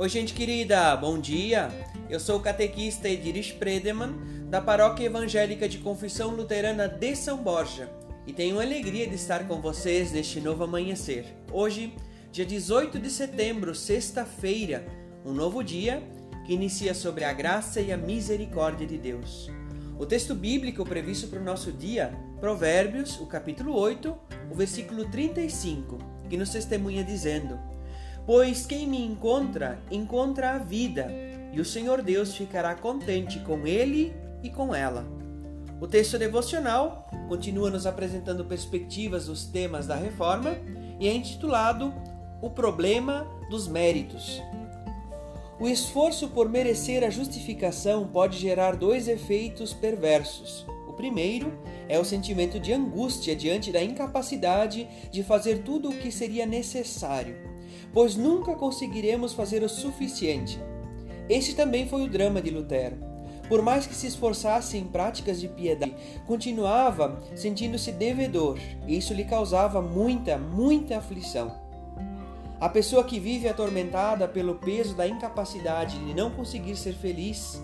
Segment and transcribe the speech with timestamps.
[0.00, 1.68] Oi, gente querida, bom dia.
[2.08, 4.14] Eu sou o catequista Ediris Predeman,
[4.48, 7.92] da Paróquia Evangélica de Confissão Luterana de São Borja,
[8.26, 11.26] e tenho a alegria de estar com vocês neste novo amanhecer.
[11.52, 11.94] Hoje,
[12.32, 14.86] dia 18 de setembro, sexta-feira,
[15.22, 16.02] um novo dia
[16.46, 19.50] que inicia sobre a graça e a misericórdia de Deus.
[19.98, 24.16] O texto bíblico previsto para o nosso dia, Provérbios, o capítulo 8,
[24.50, 25.98] o versículo 35,
[26.30, 27.60] que nos testemunha dizendo:
[28.32, 31.08] Pois quem me encontra, encontra a vida,
[31.52, 35.04] e o Senhor Deus ficará contente com ele e com ela.
[35.80, 40.56] O texto devocional continua nos apresentando perspectivas dos temas da reforma
[41.00, 41.92] e é intitulado
[42.40, 44.40] O Problema dos Méritos.
[45.58, 50.64] O esforço por merecer a justificação pode gerar dois efeitos perversos.
[50.86, 51.52] O primeiro
[51.88, 57.49] é o sentimento de angústia diante da incapacidade de fazer tudo o que seria necessário,
[57.92, 60.60] pois nunca conseguiremos fazer o suficiente.
[61.28, 62.96] Esse também foi o drama de Lutero.
[63.48, 65.94] Por mais que se esforçasse em práticas de piedade,
[66.26, 71.52] continuava sentindo-se devedor, e isso lhe causava muita, muita aflição.
[72.60, 77.60] A pessoa que vive atormentada pelo peso da incapacidade de não conseguir ser feliz.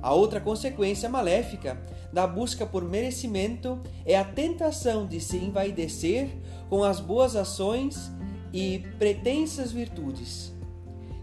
[0.00, 1.80] A outra consequência maléfica
[2.12, 6.30] da busca por merecimento é a tentação de se envaidecer
[6.68, 8.10] com as boas ações
[8.52, 10.52] e pretensas virtudes.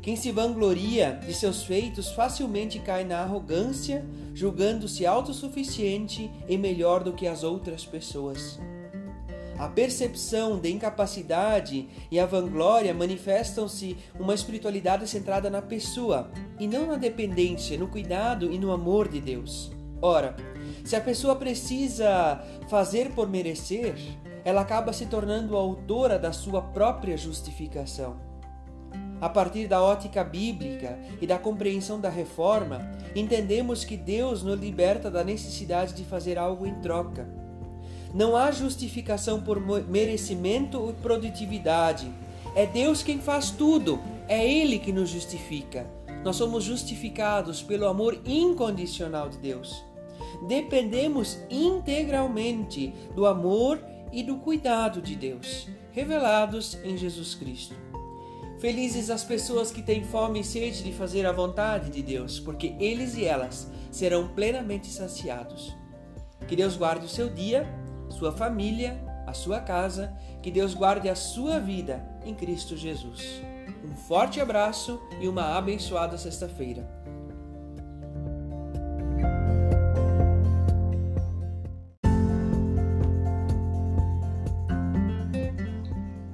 [0.02, 7.14] Quem se vangloria de seus feitos facilmente cai na arrogância, julgando-se autossuficiente e melhor do
[7.14, 8.60] que as outras pessoas.
[9.58, 16.88] A percepção de incapacidade e a vanglória manifestam-se uma espiritualidade centrada na pessoa e não
[16.88, 19.70] na dependência, no cuidado e no amor de Deus.
[20.02, 20.38] Ora,
[20.86, 23.96] se a pessoa precisa fazer por merecer,
[24.50, 28.18] ela acaba se tornando autora da sua própria justificação.
[29.22, 35.12] A partir da ótica bíblica e da compreensão da reforma, entendemos que Deus nos liberta
[35.12, 37.40] da necessidade de fazer algo em troca
[38.14, 42.12] não há justificação por merecimento e produtividade.
[42.56, 44.00] É Deus quem faz tudo.
[44.28, 45.88] É Ele que nos justifica.
[46.24, 49.84] Nós somos justificados pelo amor incondicional de Deus.
[50.48, 53.80] Dependemos integralmente do amor
[54.12, 57.76] e do cuidado de Deus, revelados em Jesus Cristo.
[58.60, 62.76] Felizes as pessoas que têm fome e sede de fazer a vontade de Deus, porque
[62.80, 65.76] eles e elas serão plenamente saciados.
[66.48, 67.68] Que Deus guarde o seu dia
[68.10, 73.42] sua família, a sua casa, que Deus guarde a sua vida em Cristo Jesus.
[73.84, 76.99] Um forte abraço e uma abençoada sexta-feira.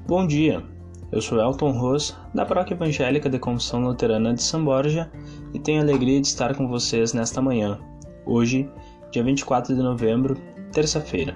[0.08, 0.64] Bom dia,
[1.12, 5.12] eu sou Elton Ros, da Paróquia Evangélica de Confissão Luterana de São Borja
[5.52, 7.80] e tenho a alegria de estar com vocês nesta manhã,
[8.24, 8.70] hoje,
[9.10, 10.38] dia 24 de novembro,
[10.72, 11.36] terça-feira.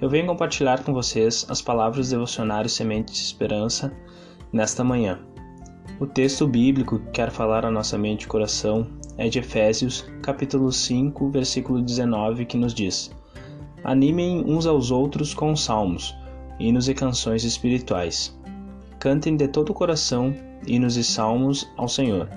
[0.00, 3.96] Eu venho compartilhar com vocês as palavras devocionários Sementes de Esperança
[4.52, 5.20] nesta manhã.
[6.00, 10.72] O texto bíblico que quer falar a nossa mente e coração é de Efésios, capítulo
[10.72, 13.14] 5, versículo 19, que nos diz:
[13.84, 16.12] Animem uns aos outros com salmos,
[16.58, 18.38] hinos e canções espirituais.
[18.98, 20.34] Cantem de todo o coração
[20.66, 22.28] hinos e salmos ao Senhor.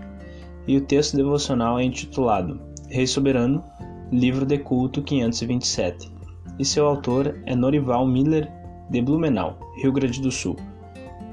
[0.67, 3.63] E o texto devocional é intitulado Rei Soberano,
[4.11, 6.11] livro de culto 527
[6.59, 8.51] e seu autor é Norival Miller,
[8.89, 10.55] de Blumenau, Rio Grande do Sul.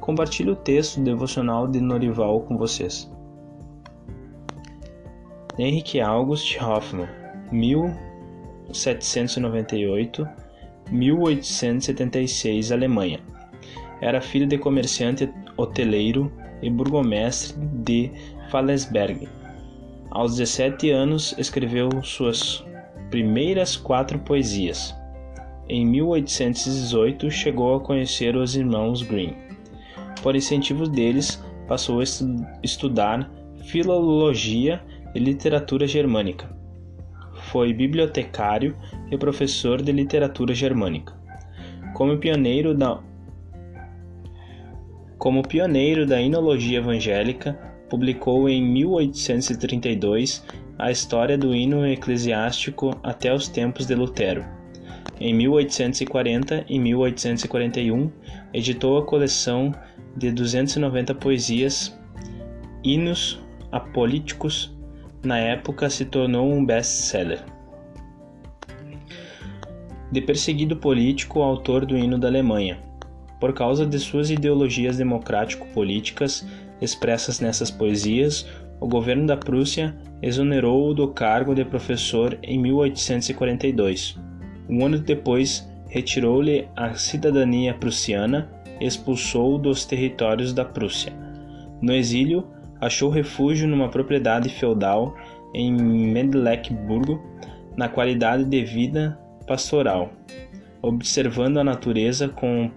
[0.01, 3.11] Compartilho o texto devocional de Norival com vocês.
[5.59, 7.09] Henrik August Hoffmann,
[10.95, 13.21] 1798-1876, Alemanha.
[14.01, 16.31] Era filho de comerciante hoteleiro
[16.63, 18.11] e burgomestre de
[18.51, 19.29] Fallesberg.
[20.11, 22.65] Aos 17 anos escreveu suas
[23.11, 24.95] primeiras quatro poesias.
[25.69, 29.35] Em 1818 chegou a conhecer os irmãos Grimm.
[30.23, 32.05] Por incentivo deles, passou a
[32.63, 33.31] estudar
[33.65, 34.83] filologia
[35.15, 36.49] e literatura germânica.
[37.55, 38.77] Foi bibliotecário
[39.13, 41.15] e professor de literatura germânica.
[41.95, 43.01] Como pioneiro da
[45.17, 47.57] como pioneiro da inologia evangélica,
[47.89, 50.45] publicou em 1832
[50.77, 54.45] a história do hino eclesiástico até os tempos de Lutero
[55.21, 58.11] em 1840 e 1841,
[58.53, 59.73] editou a coleção
[60.17, 61.97] de 290 poesias,
[62.83, 63.41] hinos
[63.71, 64.74] apolíticos.
[65.25, 67.43] Na época, se tornou um best-seller.
[70.13, 72.79] De perseguido político, autor do hino da Alemanha.
[73.41, 76.47] Por causa de suas ideologias democrático-políticas,
[76.79, 78.47] expressas nessas poesias,
[78.81, 84.19] o governo da Prússia exonerou-o do cargo de professor em 1842.
[84.69, 91.15] Um ano depois, retirou-lhe a cidadania prussiana e expulsou-o dos territórios da Prússia.
[91.81, 92.47] No exílio,
[92.85, 95.17] achou refúgio numa propriedade feudal
[95.55, 97.23] em Mecklenburgo,
[97.77, 100.13] na qualidade de vida pastoral,
[100.83, 102.71] observando a natureza com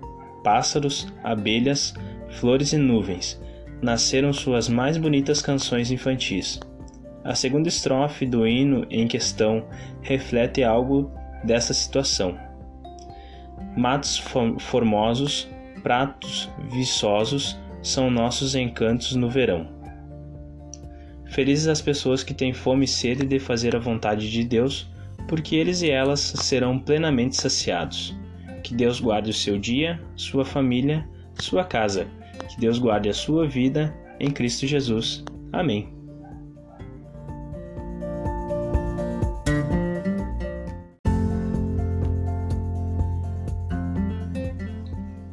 [0.44, 1.94] pássaros, abelhas,
[2.30, 3.42] flores e nuvens,
[3.82, 6.60] nasceram suas mais bonitas canções infantis.
[7.24, 9.66] A segunda estrofe do hino em questão
[10.02, 11.12] reflete algo
[11.44, 12.38] dessa situação.
[13.76, 14.18] Matos
[14.60, 15.50] formosos,
[15.84, 19.77] pratos viçosos são nossos encantos no verão.
[21.30, 24.90] Felizes as pessoas que têm fome e sede de fazer a vontade de Deus,
[25.28, 28.16] porque eles e elas serão plenamente saciados.
[28.64, 31.08] Que Deus guarde o seu dia, sua família,
[31.40, 32.08] sua casa.
[32.50, 35.24] Que Deus guarde a sua vida em Cristo Jesus.
[35.52, 35.94] Amém.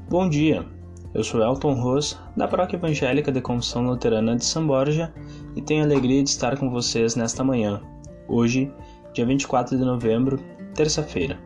[0.08, 0.64] Bom dia,
[1.12, 5.12] eu sou Elton Ros, da Paróquia Evangélica de Confissão Luterana de São Borja
[5.56, 7.80] e tenho a alegria de estar com vocês nesta manhã,
[8.28, 8.72] hoje,
[9.12, 10.38] dia 24 de novembro,
[10.74, 11.38] terça-feira.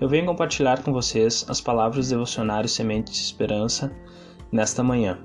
[0.00, 3.92] Eu venho compartilhar com vocês as palavras devocionários Sementes de Esperança
[4.50, 5.18] nesta manhã.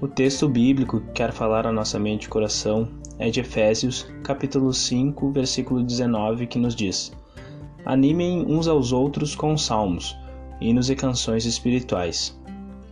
[0.00, 4.72] O texto bíblico que quer falar a nossa mente e coração é de Efésios, capítulo
[4.72, 7.12] 5, versículo 19, que nos diz:
[7.84, 10.16] Animem uns aos outros com salmos,
[10.60, 12.36] hinos e canções espirituais.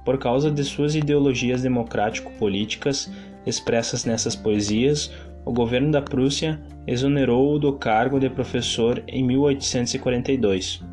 [0.03, 3.09] por causa de suas ideologias democrático-políticas
[3.47, 5.11] expressas nessas poesias,
[5.45, 10.83] o governo da Prússia exonerou-o do cargo de professor em 1842.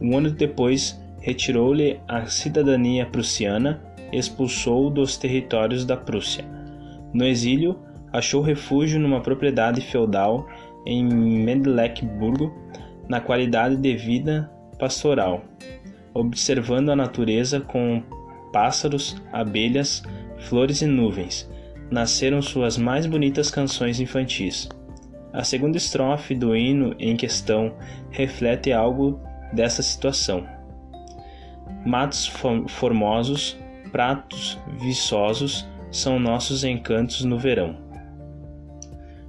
[0.00, 3.82] Um ano depois, retirou-lhe a cidadania prussiana
[4.12, 6.44] e expulsou-o dos territórios da Prússia.
[7.12, 7.78] No exílio,
[8.12, 10.46] achou refúgio numa propriedade feudal
[10.86, 12.54] em Mecklenburgo,
[13.08, 15.42] na qualidade de vida pastoral,
[16.12, 18.02] observando a natureza com
[18.52, 20.02] pássaros, abelhas,
[20.38, 21.50] flores e nuvens.
[21.90, 24.68] Nasceram suas mais bonitas canções infantis.
[25.32, 27.74] A segunda estrofe do hino em questão
[28.10, 29.20] reflete algo
[29.52, 30.46] dessa situação.
[31.84, 32.30] Matos
[32.68, 33.56] formosos,
[33.92, 37.76] pratos viçosos são nossos encantos no verão.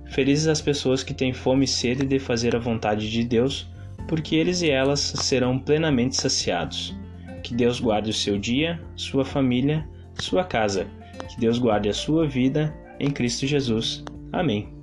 [0.05, 3.69] Felizes as pessoas que têm fome e sede de fazer a vontade de Deus,
[4.07, 6.95] porque eles e elas serão plenamente saciados.
[7.43, 9.88] Que Deus guarde o seu dia, sua família,
[10.19, 10.88] sua casa.
[11.29, 14.03] Que Deus guarde a sua vida em Cristo Jesus.
[14.31, 14.75] Amém.